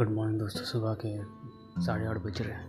Good 0.00 0.10
morning 0.10 0.38
दोस्तों। 0.40 0.64
सुबह 0.64 0.94
के 1.00 1.10
साढ़े 1.84 2.06
आठ 2.08 2.16
बज 2.16 2.40
रहे 2.42 2.52
हैं। 2.52 2.68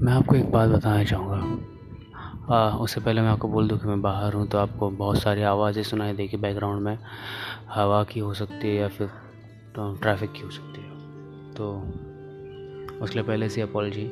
मैं 0.00 0.12
आपको 0.12 0.34
एक 0.36 0.50
बात 0.52 0.68
बताना 0.70 1.02
चाहूँगा। 1.04 2.76
उससे 2.76 3.00
पहले 3.00 3.20
मैं 3.20 3.28
आपको 3.28 3.48
बोल 3.48 3.68
दूँ 3.68 3.78
कि 3.78 3.86
मैं 3.86 4.00
बाहर 4.02 4.34
हूँ 4.34 4.46
तो 4.48 4.58
आपको 4.58 4.88
बहुत 4.92 5.18
सारी 5.22 5.42
आवाज़ें 5.42 5.82
सुनाई 5.82 6.12
देगी 6.12 6.36
बैकग्राउंड 6.36 6.82
में 6.82 6.98
हवा 7.68 8.02
की 8.04 8.20
हो 8.20 8.32
सकती 8.34 8.68
है 8.68 8.74
या 8.74 8.88
फिर 8.88 9.08
तो 9.76 9.92
ट्रैफ़िक 10.02 10.32
की 10.32 10.40
हो 10.40 10.50
सकती 10.50 10.80
है। 10.80 10.90
तो 11.54 11.68
उसके 13.04 13.22
पहले 13.22 13.48
से 13.48 13.60
अपॉलजी 13.60 14.06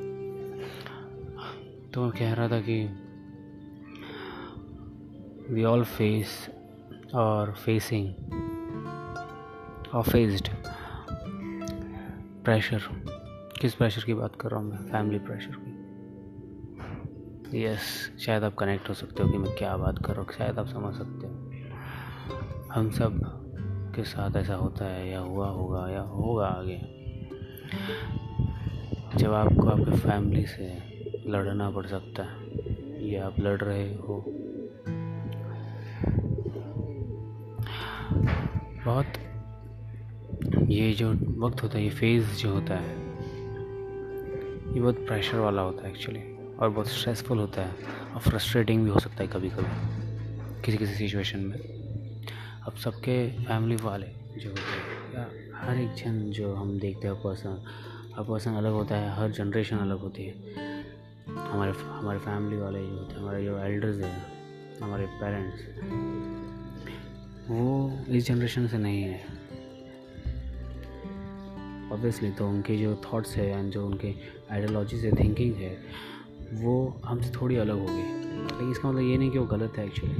तो 1.94 2.02
मैं 2.02 2.10
कह 2.10 2.34
रहा 2.34 2.48
था 2.48 2.60
कि 2.68 2.78
वी 5.54 5.64
ऑल 5.64 5.84
फेस 5.96 6.48
और 7.14 7.52
फेसिंग 7.64 8.08
और 9.94 10.02
फेस्ड 10.02 10.48
प्रेशर 12.44 12.82
किस 13.60 13.74
प्रेशर 13.74 14.02
की 14.02 14.14
बात 14.14 14.36
कर 14.36 14.50
रहा 14.50 14.60
हूँ 14.60 14.70
मैं? 14.70 14.78
फैमिली 14.78 15.18
प्रेशर 15.18 15.56
की। 15.56 15.84
यस 17.64 18.12
शायद 18.20 18.44
आप 18.44 18.54
कनेक्ट 18.54 18.88
हो 18.88 18.94
सकते 18.94 19.22
हो 19.22 19.28
कि 19.28 19.38
मैं 19.38 19.56
क्या 19.56 19.76
बात 19.76 20.06
कर 20.06 20.12
रहा 20.12 20.22
हूँ। 20.22 20.32
शायद 20.32 20.58
आप 20.58 20.66
समझ 20.66 20.94
सकते 20.94 21.26
हो। 21.26 21.50
हम 22.72 22.90
सब 22.90 23.40
के 23.96 24.04
साथ 24.04 24.36
ऐसा 24.36 24.54
होता 24.54 24.84
है 24.84 25.10
या 25.10 25.20
हुआ 25.20 25.48
होगा 25.48 25.90
या 25.90 26.00
होगा 26.00 26.46
आगे। 26.46 26.80
जब 29.18 29.32
आपको 29.32 29.68
आपके 29.68 29.96
फैमिली 29.96 30.46
से 30.46 30.78
लड़ना 31.26 31.70
पड़ 31.70 31.86
सकता 31.86 32.22
है, 32.22 33.10
या 33.10 33.26
आप 33.26 33.40
लड़ 33.40 33.60
रहे 33.60 33.94
हो। 33.94 34.24
बहुत 38.84 39.06
ये 40.68 40.92
जो 40.92 41.10
वक्त 41.38 41.62
होता 41.62 41.78
है, 41.78 41.84
ये 41.84 41.90
फ़ेज़ 41.90 42.36
जो 42.36 42.52
होता 42.52 42.74
है, 42.74 42.94
ये 44.74 44.80
बहुत 44.80 45.06
प्रेशर 45.06 45.38
वाला 45.38 45.62
होता 45.62 45.86
है 45.86 45.90
एक्चुअली 45.90 46.20
और 46.56 46.70
बहुत 46.70 46.88
स्ट्रेसफुल 46.88 47.38
होता 47.38 47.62
है 47.62 47.72
और 48.14 48.20
फ्रस्ट्रेटिंग 48.20 48.84
भी 48.84 48.90
हो 48.90 49.00
सकता 49.00 49.22
है 49.24 49.26
कभी 49.26 49.48
कभी 49.50 50.62
किसी 50.62 50.78
किसी 50.78 50.94
सिचुएशन 50.94 51.40
में। 51.40 51.58
अब 52.66 52.74
सबके 52.74 53.16
फैमिली 53.44 53.76
वाले 53.76 54.06
जो 54.38 54.50
होते 54.50 54.60
हैं, 54.60 54.82
या 55.14 55.28
हर 55.56 55.76
एक 55.78 55.94
जन 55.94 56.20
जो 56.30 56.54
हम 56.54 56.78
देखते 56.78 57.08
हैं 57.08 57.16
पर्सन 57.16 57.64
हर 58.16 58.24
पर्सन 58.24 58.54
अलग 58.54 58.72
होता 58.72 58.96
है, 58.96 59.10
हर 59.16 59.30
जनरेशन 59.30 59.76
अलग 59.76 60.00
होती 60.00 60.24
है। 60.24 60.34
हमारे 61.28 61.72
हमारे 61.72 62.18
फैमिली 62.18 62.56
वाले 62.56 62.86
जो 62.86 62.96
होते 62.96 63.14
हैं, 63.14 63.20
हमारे 63.20 63.44
जो 63.44 63.58
एल्डर्स 63.58 63.98
हैं, 64.00 64.26
हमारे 64.82 65.06
पेरेंट्स 65.20 65.60
वो 67.50 67.90
इस 68.08 68.26
जनरेशन 68.26 68.66
से 68.66 68.78
नहीं 68.78 69.02
है। 69.02 69.20
ऑब्वियसली 71.94 72.30
तो 72.30 72.48
उनके 72.48 72.76
जो 72.76 72.94
थॉट्स 73.04 73.36
है 73.36 73.46
एंड 73.50 73.70
जो 73.72 73.86
उनके 73.86 74.14
आइडियोलॉजी 74.52 75.00
से 75.00 75.10
थिंकिंग 75.12 75.54
है, 75.54 75.76
वो 76.54 77.00
हमसे 77.04 77.30
थोड़ी 77.30 77.56
अलग 77.56 77.78
होगी। 77.80 78.02
लेकिन 78.44 78.70
इसका 78.70 78.88
मतलब 78.88 79.02
ये 79.02 79.16
नहीं 79.18 79.30
कि 79.30 79.38
वो 79.38 79.46
गलत 79.46 79.78
है 79.78 79.86
एक्चुअली 79.86 80.14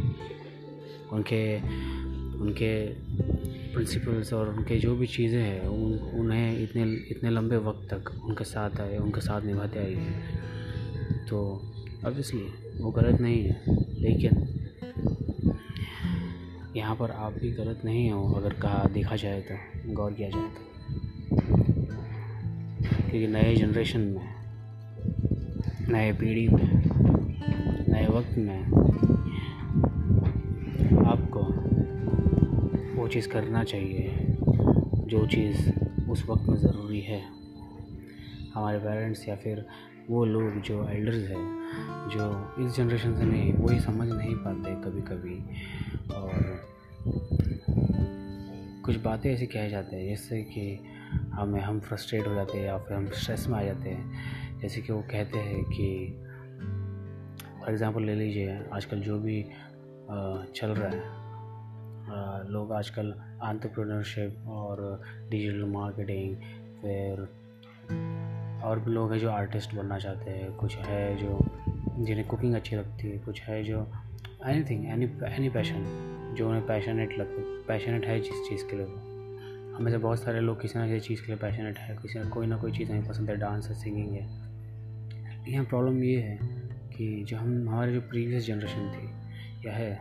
उनके 1.12 1.42
उनके 2.34 2.75
प्रिंसिपल्स 3.75 4.33
और 4.33 4.48
उनके 4.48 4.78
जो 4.78 4.95
भी 4.97 5.06
चीज़ें 5.06 5.41
हैं, 5.42 5.61
उन, 5.61 5.98
उन्हें 6.20 6.62
इतने 6.62 6.83
इतने 7.11 7.30
लंबे 7.30 7.56
वक्त 7.56 7.89
तक 7.95 8.11
उनके 8.25 8.45
साथ 8.45 8.80
आए, 8.80 8.97
उनके 8.98 9.20
साथ 9.20 9.42
निभाते 9.42 9.78
आई 9.78 9.95
हैं 9.95 11.27
तो 11.27 11.41
ऑब्वियसली 12.06 12.47
वो 12.80 12.91
गलत 12.91 13.20
नहीं 13.20 13.42
है। 13.42 13.62
लेकिन 14.00 14.42
यहाँ 16.77 16.97
पर 16.97 17.11
आप 17.11 17.33
भी 17.33 17.50
गलत 17.52 17.83
नहीं 17.84 18.11
हो, 18.11 18.22
अगर 18.33 18.52
कहा, 18.52 18.84
देखा 18.92 19.17
जाए 19.17 19.41
तो 19.41 19.95
गौर 19.95 20.12
किया 20.12 20.28
जाए 20.28 20.48
तो। 20.48 20.73
क्योंकि 23.15 23.33
नए 23.33 23.55
जनरेशन 23.57 24.01
में, 24.01 24.35
नए 25.89 26.13
पीढ़ी 26.13 26.48
में, 26.48 26.83
नए 27.89 28.07
वक्त 28.07 28.39
में 28.39 28.64
आपको 31.07 31.42
वो 32.97 33.08
चीज़ 33.08 33.29
करना 33.29 33.64
चाहिए, 33.64 34.17
जो 35.07 35.27
चीज़ 35.27 35.70
उस 36.11 36.24
वक्त 36.29 36.48
में 36.48 36.57
ज़रूरी 36.57 37.01
है। 37.01 37.20
हमारे 38.55 38.79
पेरेंट्स 38.79 39.29
या 39.29 39.36
फिर 39.36 39.64
वो 40.11 40.24
लोग 40.24 40.61
जो 40.63 40.89
एल्डर्स 40.89 41.30
हैं, 41.30 41.47
जो 42.08 42.67
इस 42.67 42.77
जनरेशन 42.77 43.17
से 43.17 43.24
नहीं, 43.24 43.53
वही 43.53 43.80
समझ 43.80 44.08
नहीं 44.08 44.35
पाते 44.35 44.74
कभी 44.74 45.03
कभी 45.03 45.39
और 46.14 46.67
कुछ 48.85 48.97
बातें 48.97 49.33
ऐसी 49.33 49.47
कहे 49.47 49.70
जाते 49.70 49.97
हैं, 49.97 50.08
जैसे 50.08 50.42
कि 50.42 50.79
हमें, 51.34 51.61
हम 51.61 51.80
फ्रस्ट्रेट 51.80 52.27
हो 52.27 52.34
जाते 52.34 52.58
हैं 52.58 52.64
या 52.67 52.77
फिर 52.78 52.96
हम 52.96 53.06
स्ट्रेस 53.12 53.46
में 53.48 53.58
आ 53.58 53.62
जाते 53.62 53.90
हैं। 53.90 54.61
जैसे 54.61 54.80
कि 54.80 54.92
वो 54.92 55.00
कहते 55.11 55.39
हैं 55.39 55.64
कि 55.67 55.86
फॉर 57.58 57.70
एग्ज़ाम्पल 57.70 58.02
ले 58.02 58.14
लीजिए, 58.14 58.58
आजकल 58.72 59.00
जो 59.00 59.18
भी 59.18 59.42
चल 60.52 60.70
रहा 60.70 60.89
है 60.89 61.23
लोग 62.50 62.73
आजकल 62.73 63.14
आंट्रप्रनरशिप 63.42 64.48
और 64.48 65.02
डिजिटल 65.30 65.64
मार्केटिंग 65.68 66.36
फिर 66.80 67.23
और 68.64 68.80
भी 68.80 68.90
लोग 68.90 69.12
हैं 69.12 69.18
जो 69.20 69.30
आर्टिस्ट 69.30 69.74
बनना 69.74 69.98
चाहते 69.98 70.30
हैं। 70.30 70.52
कुछ 70.56 70.77
है 70.78 71.17
जो, 71.17 71.39
जिन्हें 71.98 72.27
कुकिंग 72.27 72.55
अच्छी 72.55 72.77
लगती 72.77 73.11
है, 73.11 73.18
कुछ 73.18 73.40
है 73.42 73.62
जो 73.64 73.86
any 74.46 74.64
thing 74.64 74.86
any 74.86 75.11
any 75.34 75.48
passion 75.48 75.84
जो 76.36 76.48
उन्हें 76.48 76.67
पैशनेट 76.67 77.18
लग 77.18 77.36
पैशनेट 77.68 78.06
है 78.06 78.20
जिस 78.20 78.48
चीज़ 78.48 78.64
के 78.70 78.77
लिए। 78.77 79.04
हमें 79.74 79.92
से 79.92 79.98
बहुत 79.98 80.23
सारे 80.23 80.40
लोग 80.40 80.61
किसी 80.62 80.79
ना 80.79 80.86
किसी 80.86 81.01
चीज़ 81.01 81.20
के 81.20 81.27
लिए 81.27 81.36
पैशनेट 81.36 81.79
है, 81.79 81.96
किसी 81.96 82.18
ना, 82.18 82.29
कोई 82.29 82.46
ना 82.46 82.57
कोई 82.57 82.73
चीज़ 82.73 82.90
हमें 82.90 83.08
पसंद 83.08 83.30
है 83.30 83.36
डांस 83.36 83.68
है 83.68 83.74
सिंगिंग 83.74 84.11
है। 84.11 84.45
यहाँ 85.52 85.64
प्रॉब्लम 85.64 86.02
ये 86.02 86.20
है 86.20 86.39
कि 86.96 87.24
जो 87.24 87.36
हम, 87.36 87.68
हमारे 87.68 87.92
जो 87.92 88.01
प्रीवियस 88.01 88.46
जनरेशन 88.46 88.90
थी, 88.90 89.07
या 89.68 89.74
है, 89.74 89.95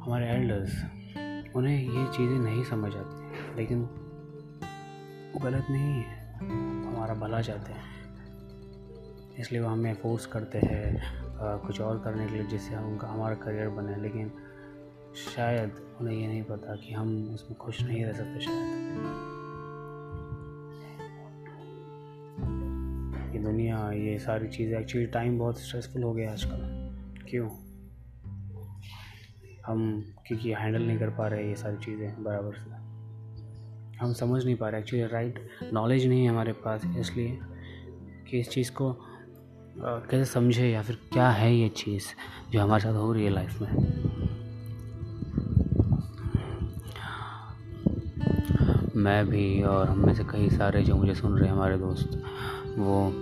हमारे 0.00 0.26
एल्डर्स 0.26 0.84
उन्हें 1.56 1.78
ये 1.82 2.06
चीज़ें 2.16 2.38
नहीं 2.38 2.64
समझ 2.64 2.96
आती 2.96 3.56
लेकिन 3.56 3.78
वो 5.34 5.38
गलत 5.40 5.66
नहीं 5.70 6.02
है। 6.02 6.34
हमारा 6.86 7.14
भला 7.14 7.40
चाहते 7.40 7.72
हैं। 7.72 7.82
इसलिए 9.38 9.60
वो 9.60 9.68
हमें 9.68 9.94
फोर्स 9.94 10.26
करते 10.26 10.58
हैं 10.58 11.02
कुछ 11.66 11.80
और 11.80 11.98
करने 11.98 12.26
के 12.26 12.34
लिए 12.34 12.46
जिससे 12.46 12.74
हम 12.74 12.84
उनका, 12.84 13.08
हमारा 13.08 13.34
करियर 13.34 13.68
बने। 13.68 13.96
लेकिन 13.96 14.32
शायद 15.16 15.72
उन्हें 16.00 16.16
ये 16.16 16.26
नहीं 16.26 16.42
पता 16.42 16.74
कि 16.76 16.92
हम 16.92 17.34
उसमें 17.34 17.58
खुश 17.58 17.82
नहीं 17.82 18.04
रह 18.04 18.12
सकते 18.12 18.40
शायद। 18.40 18.68
ये 23.34 23.38
दुनिया, 23.38 23.90
ये 23.92 24.18
सारी 24.18 24.48
चीज़ें 24.48 24.78
एक्चुअली 24.80 25.06
टाइम 25.06 25.38
बहुत 25.38 25.60
स्ट्रेसफुल 25.60 26.02
हो 26.02 26.12
गया 26.12 26.32
आजकल। 26.32 27.26
क्यों? 27.30 27.48
हम, 29.66 30.04
क्योंकि 30.26 30.52
हैंडल 30.52 30.82
नहीं 30.82 30.98
कर 30.98 31.10
पा 31.10 31.26
रहे 31.28 31.48
ये 31.48 31.54
सारी 31.54 31.76
चीज़ें 31.76 32.22
बराबर 32.24 32.54
से। 32.54 32.78
हम 33.98 34.12
समझ 34.12 34.44
नहीं 34.44 34.56
पा 34.56 34.68
रहे 34.68 34.80
एक्चुअली 34.80 35.06
राइट 35.06 35.38
नॉलेज 35.72 36.06
नहीं 36.06 36.22
है 36.24 36.28
हमारे 36.30 36.52
पास, 36.52 36.86
इसलिए 36.98 37.38
कि 38.30 38.38
इस 38.40 38.48
चीज़ 38.48 38.72
को 38.72 38.92
कैसे 39.78 40.24
समझे 40.24 40.68
या 40.68 40.82
फिर 40.82 40.96
क्या 41.12 41.28
है 41.30 41.54
ये 41.54 41.68
चीज़ 41.68 42.06
जो 42.52 42.60
हमारे 42.60 42.82
साथ 42.82 42.94
हो 42.94 43.12
रही 43.12 43.24
है 43.24 43.30
लाइफ 43.30 43.60
में। 43.62 44.28
मैं 49.00 49.26
भी 49.26 49.62
और 49.62 49.88
हम 49.88 50.06
में 50.06 50.14
से 50.14 50.24
कई 50.24 50.48
सारे 50.50 50.82
जो 50.82 50.94
मुझे 50.96 51.14
सुन 51.14 51.38
रहे 51.38 51.48
हैं 51.48 51.54
हमारे 51.54 51.78
दोस्त, 51.78 52.22
वो 52.78 53.12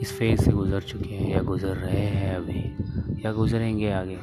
इस 0.00 0.18
फ़ेज़ 0.18 0.40
से 0.42 0.52
गुज़र 0.52 0.82
चुके 0.82 1.14
हैं 1.14 1.30
या 1.30 1.42
गुज़र 1.42 1.76
रहे 1.76 2.00
हैं 2.00 2.36
अभी, 2.36 3.22
या 3.24 3.32
गुज़रेंगे 3.32 3.90
आगे। 3.92 4.18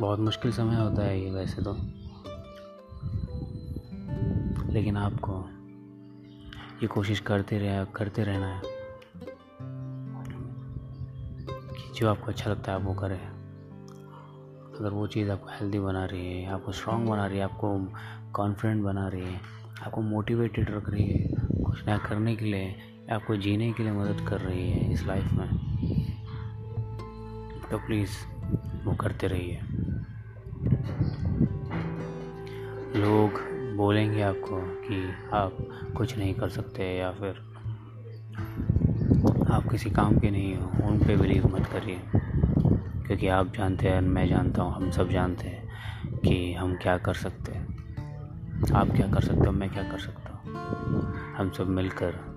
बहुत 0.00 0.18
मुश्किल 0.18 0.52
समय 0.52 0.76
होता 0.76 1.02
है 1.02 1.20
ये 1.20 1.30
वैसे 1.30 1.62
तो। 1.62 1.72
लेकिन 4.72 4.96
आपको 4.96 5.48
ये 6.82 6.86
कोशिश 6.86 7.20
करते 7.20 7.58
रहे, 7.58 7.84
करते 7.94 8.24
रहना 8.24 8.46
है 8.46 8.60
कि 11.48 11.92
जो 11.94 12.08
आपको 12.08 12.26
अच्छा 12.26 12.50
लगता 12.50 12.72
है 12.72 12.78
आप 12.78 12.84
वो 12.84 12.94
करें। 12.94 13.35
अगर 14.80 14.90
वो 14.90 15.06
चीज़ 15.06 15.30
आपको 15.30 15.48
हेल्दी 15.50 15.78
बना 15.78 16.04
रही 16.04 16.42
है, 16.42 16.52
आपको 16.52 16.72
स्ट्रॉन्ग 16.72 17.08
बना 17.08 17.26
रही 17.26 17.38
है, 17.38 17.44
आपको 17.44 17.68
कॉन्फिडेंट 18.32 18.82
बना 18.82 19.08
रही 19.08 19.24
है, 19.24 19.40
आपको 19.82 20.00
मोटिवेटेड 20.00 20.70
रख 20.70 20.90
रही 20.90 21.06
है, 21.06 21.28
कुछ 21.64 21.86
नया 21.86 21.98
करने 21.98 22.36
के 22.36 22.44
लिए, 22.44 22.74
आपको 23.12 23.36
जीने 23.36 23.72
के 23.72 23.82
लिए 23.82 23.92
मदद 23.92 24.26
कर 24.28 24.40
रही 24.40 24.70
है 24.70 24.92
इस 24.92 25.06
लाइफ 25.06 25.32
में 25.32 25.48
तो 27.70 27.78
प्लीज़ 27.78 28.10
वो 28.84 28.94
करते 28.94 29.26
रहिए। 29.26 29.60
लोग 33.00 33.40
बोलेंगे 33.76 34.22
आपको 34.22 34.60
कि 34.60 35.14
आप 35.32 35.56
कुछ 35.96 36.16
नहीं 36.18 36.34
कर 36.34 36.48
सकते 36.48 36.96
या 36.96 37.10
फिर 37.10 37.44
आप 39.50 39.68
किसी 39.70 39.90
काम 39.90 40.18
के 40.18 40.30
नहीं 40.30 40.56
हो, 40.56 40.88
उन 40.88 40.98
पर 40.98 41.16
बिलीव 41.16 41.46
मत 41.56 41.66
करिए। 41.66 42.00
क्योंकि 43.06 43.28
आप 43.28 43.52
जानते 43.56 43.88
हैं 43.88 44.00
मैं 44.00 44.28
जानता 44.28 44.62
हूँ, 44.62 44.74
हम 44.74 44.90
सब 44.90 45.10
जानते 45.10 45.48
हैं 45.48 45.68
कि 46.20 46.54
हम 46.54 46.76
क्या 46.76 46.98
कर 46.98 47.14
सकते 47.14 47.52
हैं। 47.52 47.76
आप 48.74 48.88
क्या 48.90 49.08
कर 49.08 49.20
सकते 49.20 49.46
हो, 49.46 49.52
मैं 49.52 49.70
क्या 49.70 49.82
कर 49.82 49.98
सकता 49.98 50.30
हूँ? 50.30 50.52
हम 51.34 51.50
सब 51.50 51.66
मिलकर 51.66 52.36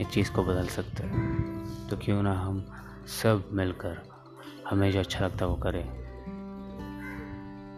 इस 0.00 0.08
चीज़ 0.08 0.32
को 0.32 0.42
बदल 0.42 0.66
सकते 0.66 1.02
हैं। 1.02 1.30
तो 1.88 1.96
क्यों 1.96 2.22
ना 2.22 2.32
हम 2.32 2.66
सब 3.06 3.48
मिलकर 3.52 4.08
हमें 4.70 4.92
जो 4.92 4.98
अच्छा 4.98 5.24
लगता 5.24 5.44
है 5.44 5.50
वो 5.50 5.56
करें। 5.56 6.00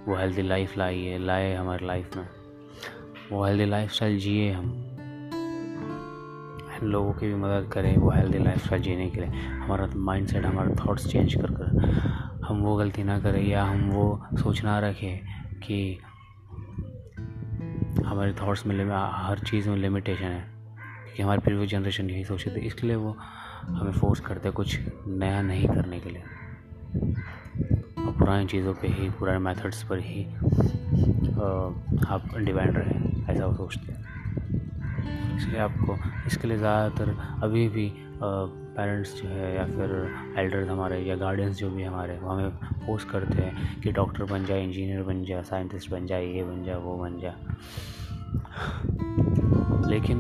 वो 0.07 0.17
हेल्दी 0.17 0.43
लाइफ 0.43 0.79
लाइए, 0.79 1.19
लाए 1.19 1.55
हमारी 1.55 1.87
लाइफ 1.87 2.17
में। 2.17 2.29
वो 3.33 3.45
हेल्दी 3.45 3.65
लाइफ 3.65 3.93
स्टाइल 3.93 4.19
जिए 4.19 4.53
हम। 4.53 4.92
लोगों 6.83 7.13
की 7.13 7.27
भी 7.27 7.35
मदद 7.35 7.71
करें, 7.73 7.97
वो 7.97 8.11
हेल्दी 8.11 8.39
लाइफ 8.39 8.75
जीने 8.75 9.11
के 9.11 9.21
लिए। 9.21 9.31
हमारा 9.31 9.89
माइंड 9.97 10.27
सेट 10.27 10.47
हमारे 10.47 10.75
थाट्स 10.75 11.07
चेंज 11.09 11.35
कर 11.35 11.47
कर 11.47 11.93
हम 12.45 12.57
वो 12.57 12.77
गलती 12.77 13.03
ना 13.03 13.21
करें 13.21 13.49
या 13.49 13.65
हम 13.65 13.91
वो 13.91 14.27
सोच 14.35 14.65
ना 14.65 14.79
रखें 14.79 15.19
कि 15.61 15.99
हमारे 18.07 18.33
थाट्स 18.33 18.67
में 18.67 18.87
हर 19.13 19.39
चीज़ 19.39 19.69
में 19.69 19.77
लिमिटेशन 19.77 20.25
है। 20.25 20.41
क्योंकि 21.05 21.23
हमारी 21.23 21.41
प्रीवियस 21.41 21.71
जनरेशन 21.71 22.11
यही 22.11 22.25
सोचते 22.25 22.51
थे 22.51 22.61
इसके 22.61 22.87
लिए 22.87 22.97
वो 22.97 23.17
हमें 23.63 23.93
फोर्स 23.93 24.21
करते 24.21 24.51
कुछ 24.51 24.81
नया 25.07 25.43
नहीं 25.43 25.69
करने 25.69 26.01
के 26.01 26.11
लिए। 26.11 26.23
और 28.07 28.13
पुरानी 28.13 28.47
चीज़ों 28.47 28.75
पे 28.75 28.89
ही, 28.89 29.11
पुराने 29.11 29.39
मेथड्स 29.39 29.83
पर 29.83 29.99
ही 29.99 30.25
आप 32.09 32.23
डिपेंड 32.37 32.79
रहे, 32.79 33.33
ऐसा 33.33 33.47
वो 33.47 33.55
सोचते 33.55 33.93
हैं। 33.93 34.12
इसलिए 35.37 35.59
आपको। 35.61 35.97
इसके 36.27 36.49
लिए 36.49 36.57
ज़्यादातर 36.59 37.17
अभी 37.43 37.69
भी 37.69 37.91
पेरेंट्स 38.23 39.15
जो 39.17 39.29
है 39.29 39.55
या 39.55 39.65
फिर 39.67 39.91
एल्डर्स 40.39 40.69
हमारे 40.69 40.99
या 41.01 41.17
गार्डियंस 41.17 41.57
जो 41.57 41.71
भी 41.71 41.83
हमारे, 41.83 42.19
वो 42.19 42.31
हमें 42.31 42.51
पोस्ट 42.87 43.09
करते 43.11 43.43
हैं 43.43 43.81
कि 43.83 43.93
डॉक्टर 43.93 44.25
बन 44.25 44.45
जाए 44.45 44.65
इंजीनियर 44.65 45.03
बन 45.03 45.25
जाए 45.25 45.43
साइंटिस्ट 45.45 45.91
बन 45.91 46.07
जाए 46.07 46.27
ये 46.27 46.45
बन 46.45 46.63
जाए 46.65 46.77
वो 46.77 46.97
बन 46.99 47.19
जाए 47.21 47.35
लेकिन 49.91 50.19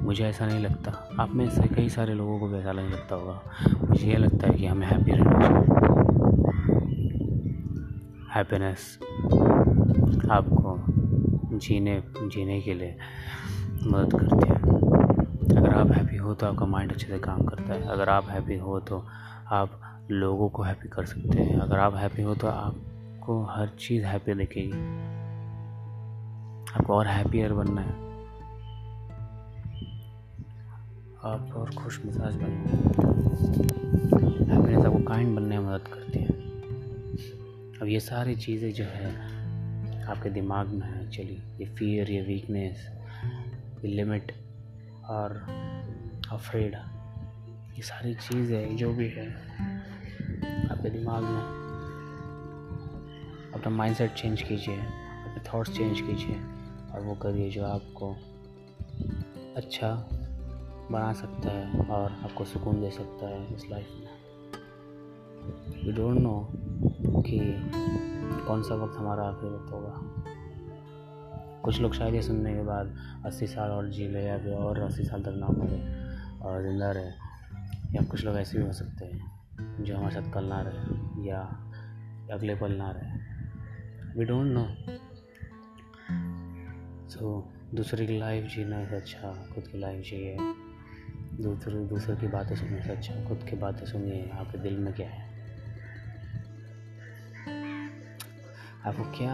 मुझे 0.00 0.24
ऐसा 0.24 0.46
नहीं 0.46 0.60
लगता। 0.60 0.90
आप 1.20 1.30
में 1.34 1.48
से 1.50 1.62
कई 1.74 1.88
सारे 1.88 2.14
लोगों 2.14 2.38
को 2.40 2.48
भी 2.48 2.58
ऐसा 2.58 2.72
नहीं 2.72 2.88
लगता 2.90 3.14
होगा। 3.14 3.40
मुझे 3.80 4.06
ये 4.06 4.16
लगता 4.16 4.48
है 4.48 4.54
कि 4.54 4.66
हमें 4.66 4.86
हैप्पी 4.86 5.12
रहना 5.12 5.38
चाहिए। 5.40 5.58
हैप्पीनेस 8.34 8.98
आपको 10.30 10.78
जीने 11.58 12.02
जीने 12.24 12.60
के 12.60 12.74
लिए। 12.74 12.96
मदद 13.82 14.12
करती 14.12 14.48
है। 14.48 14.58
अगर 15.56 15.74
आप 15.74 15.90
हैप्पी 15.92 16.16
हो 16.16 16.34
तो 16.34 16.46
आपका 16.46 16.66
माइंड 16.66 16.92
अच्छे 16.92 17.06
से 17.06 17.18
काम 17.18 17.44
करता 17.44 17.72
है। 17.72 17.88
अगर 17.88 18.08
आप 18.08 18.28
हैप्पी 18.30 18.56
हो 18.56 18.78
तो 18.80 19.04
आप 19.50 19.80
लोगों 20.10 20.48
को 20.48 20.62
हैप्पी 20.62 20.88
कर 20.88 21.04
सकते 21.06 21.42
हैं। 21.42 21.58
अगर 21.58 21.78
आप 21.78 21.94
हैप्पी 21.94 22.22
हो 22.22 22.34
तो 22.34 22.46
आपको 22.46 23.42
हर 23.44 23.68
चीज़ 23.78 24.04
हैप्पी 24.04 24.34
दिखेगी। 24.34 24.80
आपको 26.70 26.94
और 26.94 27.06
हैप्पियर 27.06 27.52
बनना 27.52 27.80
है। 27.80 28.08
आप 31.24 31.54
और 31.56 31.70
खुश 31.74 32.00
मिजाज 32.04 32.36
बनना 32.36 32.70
हैप्पीनेस 34.54 34.84
आपको 34.84 35.02
काइंड 35.02 35.34
बनने 35.36 35.58
में 35.58 35.66
मदद 35.66 35.88
करती 35.88 36.18
है। 36.18 36.28
अब 37.80 37.88
ये 37.88 38.00
सारी 38.00 38.36
चीज़ें 38.36 38.72
जो 38.72 38.84
है, 38.84 39.10
आपके 40.04 40.30
दिमाग 40.30 40.68
में 40.68 40.86
है 40.86 41.02
एक्चुअली 41.04 41.38
ये 41.60 41.66
फियर 41.74 42.10
ये 42.10 42.20
वीकनेस 42.22 42.86
लिमिट 43.84 44.32
और 45.04 45.32
अफ्रेड 46.32 46.74
ये 47.74 47.82
सारी 47.82 48.14
चीज़ें 48.14 48.76
जो 48.76 48.92
भी 48.92 49.08
है, 49.08 49.28
आपके 50.70 50.90
दिमाग 50.90 51.22
में। 51.22 51.60
अपना 53.54 53.70
माइंडसेट 53.70 54.12
चेंज 54.12 54.42
कीजिए, 54.42 54.76
अपने 54.76 55.42
थॉट्स 55.54 55.76
चेंज 55.76 56.00
कीजिए, 56.00 56.36
और 56.92 57.00
वो 57.00 57.14
करिए 57.14 57.50
जो 57.50 57.64
आपको 57.64 58.12
अच्छा 59.56 60.08
बना 60.90 61.12
सकता 61.12 61.50
है 61.50 61.86
और 61.86 62.12
आपको 62.12 62.44
सुकून 62.44 62.80
दे 62.80 62.90
सकता 62.90 63.28
है 63.28 63.54
इस 63.54 63.66
लाइफ 63.70 63.88
में। 63.94 64.08
यू 65.84 65.92
डोंट 65.92 66.20
नो 66.20 66.48
कि 67.22 67.38
कौन 68.46 68.62
सा 68.62 68.74
वक्त 68.74 68.96
हमारा 68.96 69.22
आखिरी 69.22 69.52
वक्त 69.54 69.72
होगा। 69.72 70.19
कुछ 71.64 71.80
लोग 71.80 71.94
शायद 71.94 72.14
ये 72.14 72.22
सुनने 72.22 72.54
के 72.54 72.62
बाद 72.62 72.94
अस्सी 73.26 73.46
साल 73.46 73.70
और 73.70 73.88
जी 73.90 74.08
ले 74.08 74.22
या 74.22 74.38
फिर 74.38 74.52
और 74.52 74.78
अस्सी 74.78 75.04
साल 75.04 75.22
तक 75.22 75.34
ना 75.36 75.48
मरे 75.48 75.80
और 76.40 76.62
ज़िंदा 76.62 76.90
रहे। 76.90 77.12
या 77.94 78.02
कुछ 78.02 78.24
लोग 78.24 78.36
ऐसे 78.36 78.58
भी 78.58 78.64
हो 78.64 78.72
सकते 78.72 79.04
हैं 79.04 79.84
जो 79.84 79.96
हमारे 79.96 80.14
साथ 80.14 80.32
कल 80.32 80.44
ना 80.44 80.60
रहे 80.60 81.28
या 81.28 81.40
अगले 82.32 82.54
पल 82.54 82.72
ना 82.72 82.90
रहे। 82.90 84.18
वी 84.18 84.24
डोंट 84.24 84.46
नो 84.46 84.66
सो 87.08 87.52
दूसरे 87.74 88.06
की 88.06 88.18
लाइफ 88.18 88.50
जीने 88.50 88.84
से 88.86 88.96
अच्छा 88.96 89.32
खुद 89.54 89.68
की 89.68 89.78
लाइफ 89.78 90.04
जिए 90.04 90.36
दूसरे 91.42 91.84
दूसरे 91.86 92.16
की 92.16 92.26
बातें 92.26 92.54
सुनने 92.56 92.82
से 92.82 92.92
अच्छा 92.92 93.24
खुद 93.28 93.46
की 93.50 93.56
बातें 93.56 93.86
सुनिए, 93.86 94.30
आपके 94.30 94.58
दिल 94.58 94.78
में 94.78 94.92
क्या 94.94 95.08
है। 95.08 95.29
आपको 98.86 99.04
क्या 99.16 99.32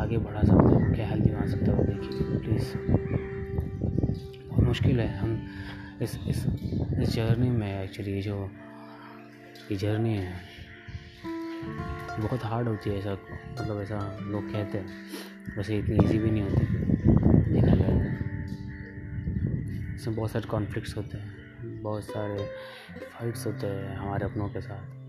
आगे 0.00 0.18
बढ़ा 0.18 0.42
सकता 0.42 0.68
है, 0.68 0.92
क्या 0.94 1.06
हेल्दी 1.08 1.30
बना 1.30 1.46
सकता 1.46 1.72
है 1.72 1.76
वो 1.76 1.84
देखिए 1.84 2.38
प्लीज़ 2.38 2.72
बहुत 4.48 4.64
मुश्किल 4.64 5.00
है, 5.00 5.18
हम 5.18 6.00
इस 6.02 6.18
इस 6.28 6.44
इस 7.00 7.14
जर्नी 7.14 7.50
में 7.50 7.82
एक्चुअली 7.82 8.22
जो, 8.22 8.38
ये 9.70 9.76
जर्नी 9.76 10.16
है, 10.16 10.32
बहुत 12.20 12.44
हार्ड 12.44 12.68
होती 12.68 12.90
है 12.90 12.98
ऐसा 12.98 13.12
मतलब 13.12 13.80
ऐसा 13.82 13.98
लोग 14.22 14.50
कहते 14.52 14.78
हैं, 14.78 14.86
वैसे 15.56 15.78
इतनी 15.78 16.04
ईजी 16.04 16.18
भी 16.18 16.30
नहीं 16.30 16.42
होती, 16.42 16.64
देखा 17.52 17.76
जाए 17.76 17.96
इसमें 19.94 20.16
बहुत 20.16 20.30
सारे 20.30 20.48
कॉन्फ्लिक्ट्स 20.48 20.96
होते 20.96 21.18
हैं, 21.18 21.82
बहुत 21.82 22.04
सारे 22.04 22.50
फाइट्स 23.10 23.46
होते 23.46 23.66
हैं 23.66 23.96
हमारे 23.96 24.24
अपनों 24.24 24.48
के 24.48 24.60
साथ। 24.60 25.03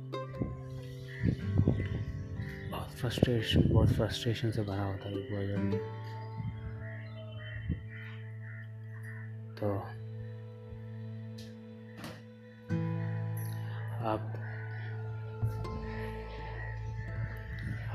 फ्रस्ट्रेशन 3.06 3.64
बहुत 3.74 3.92
फ्रस्ट्रेशन 3.94 4.52
से 4.52 4.62
भरा 4.62 4.84
होता 4.84 5.10
है 5.10 5.16
जर्नी 5.48 5.78
तो 9.60 9.80
आप 14.06 14.20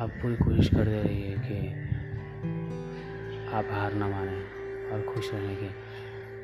आप 0.01 0.11
पूरी 0.11 0.37
कोशिश 0.37 0.75
रही 0.75 1.23
है 1.23 1.37
कि 1.39 1.69
आप 3.53 3.67
हार 3.71 3.93
ना 3.93 4.09
माने 4.09 4.37
और 4.91 5.15
खुश 5.15 5.31
रहने 5.35 5.57
के 5.57 5.67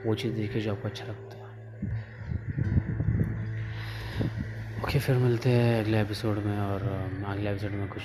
वो 0.09 0.15
चीज़ 0.15 0.35
देखिए 0.35 0.63
जो 0.63 0.75
आपको 0.75 0.89
अच्छा 0.89 1.05
लगता 1.05 1.37
है। 1.37 1.47
ओके, 4.83 4.99
फिर 4.99 5.17
मिलते 5.17 5.51
हैं 5.51 5.81
अगले 5.81 6.01
एपिसोड 6.01 6.39
में 6.39 6.59
और 6.59 6.83
अगले 7.27 7.51
एपिसोड 7.51 7.71
में 7.71 7.89
कुछ 7.89 8.03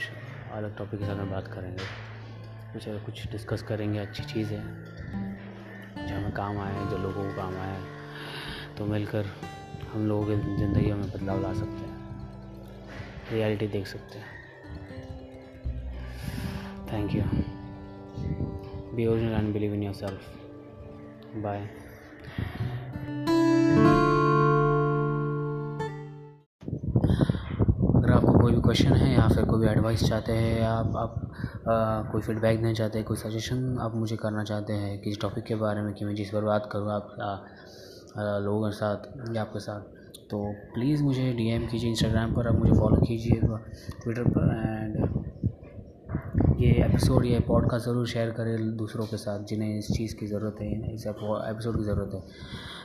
अलग 0.52 0.78
टॉपिक 0.78 1.00
के 1.00 1.06
साथ 1.06 1.16
में 1.16 1.32
बात 1.32 1.48
करेंगे। 1.48 1.84
कुछ 2.74 2.88
कुछ 3.06 3.32
डिस्कस 3.32 3.62
करेंगे, 3.64 4.00
अच्छी 4.00 4.24
चीज़ 4.24 4.54
है। 4.54 4.64
जो 6.08 6.16
हमें 6.16 6.32
काम 6.32 6.60
आए 6.60 6.86
जो 6.90 6.98
लोगों 6.98 7.24
को 7.24 7.36
काम 7.36 7.56
आए 7.58 7.82
तो 8.78 8.86
मिलकर 8.86 9.26
हम 9.94 10.08
लोगों 10.08 10.26
की 10.26 10.36
ज़िंदगी 10.58 10.92
में 10.92 11.10
बदलाव 11.12 11.42
ला 11.42 11.54
सकते 11.54 11.86
हैं। 11.86 12.00
रियलिटी 13.32 13.68
देख 13.68 13.88
सकते 13.88 14.20
हैं। 14.20 14.40
Thank 16.92 17.16
you 17.16 17.24
be 18.96 19.06
original 19.08 19.34
and 19.34 19.54
believe 19.54 19.74
in 19.74 19.84
yourself 19.94 21.38
bye 21.38 21.70
कोई 28.52 28.60
भी 28.60 28.64
क्वेश्चन 28.64 28.94
है 28.94 29.14
या 29.14 29.28
फिर 29.28 29.46
कोई 29.46 29.60
भी 29.60 29.68
एडवाइस 29.68 30.04
चाहते 30.04 30.32
हैं 30.34 30.60
या 30.60 30.72
आप 30.72 30.96
आप 30.98 32.10
कोई 32.12 32.22
फीडबैक 32.22 32.58
देना 32.58 32.74
चाहते 32.74 32.98
हैं, 32.98 33.08
कोई 33.08 33.18
सजेशन 33.18 33.78
आप 33.82 33.96
मुझे 33.96 34.16
करना 34.16 34.44
चाहते 34.44 34.74
हैं 34.74 35.00
किस 35.02 35.20
टॉपिक 35.22 35.44
के 35.44 35.56
बारे 35.56 35.82
में 35.82 35.94
कि 35.94 36.06
मैं 36.06 36.16
जिस 36.16 36.30
पर 36.30 36.44
बात 36.46 36.70
करूँ 36.72 36.92
आप 36.92 37.16
लोगों 38.44 38.70
के 38.70 38.76
साथ 38.76 39.36
या 39.36 39.42
आपके 39.42 39.60
साथ 39.60 39.80
तो 40.32 40.44
प्लीज़ 40.74 41.04
मुझे 41.04 41.32
डीएम 41.34 41.68
कीजिए 41.68 41.90
इंस्टाग्राम 41.90 42.34
पर, 42.36 42.48
आप 42.48 42.56
मुझे 42.56 42.72
फॉलो 42.72 43.02
कीजिए 43.08 43.40
ट्विटर 44.04 44.24
पर 44.28 44.52
एंड 44.60 45.11
ये 46.62 46.72
एपिसोड 46.86 47.26
या 47.26 47.40
पॉडकास्ट 47.40 47.86
ज़रूर 47.86 48.08
शेयर 48.08 48.32
करें 48.32 48.76
दूसरों 48.78 49.06
के 49.06 49.18
साथ, 49.18 49.46
जिन्हें 49.46 49.78
इस 49.78 49.88
चीज़ 49.88 50.16
की 50.16 50.28
ज़रूरत 50.28 50.56
है 50.62 50.94
इस 50.94 51.06
एपिसोड 51.08 51.78
की 51.78 51.84
ज़रूरत 51.84 52.12
है। 52.14 52.20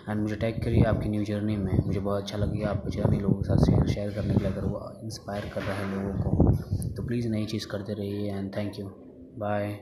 एंड 0.08 0.20
मुझे 0.22 0.36
टैग 0.36 0.62
करिए 0.64 0.84
आपकी 0.84 1.08
न्यू 1.08 1.24
जर्नी 1.24 1.56
में। 1.56 1.84
मुझे 1.86 2.00
बहुत 2.00 2.22
अच्छा 2.22 2.38
लगेगा 2.38 2.68
आपकी 2.68 2.96
जर्नी 2.96 3.18
लोगों 3.20 3.34
के 3.34 3.44
साथ 3.44 3.64
शेयर 3.66 3.86
शेयर 3.86 4.10
करने 4.10 4.34
के 4.34 4.40
लिए, 4.40 4.52
अगर 4.52 4.64
वो 4.64 4.80
इंस्पायर 5.04 5.50
कर 5.54 5.62
रहे 5.62 5.76
हैं 5.76 5.94
लोगों 5.94 6.30
को। 6.30 6.92
तो 6.96 7.06
प्लीज़ 7.06 7.28
नई 7.28 7.44
चीज़ 7.46 7.66
करते 7.66 7.94
रहिए 7.94 8.32
एंड 8.32 8.50
थैंक 8.56 8.78
यू 8.78 8.86
बाय 9.38 9.78